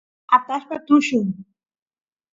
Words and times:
atashpa 0.35 0.75
tullun 0.85 1.27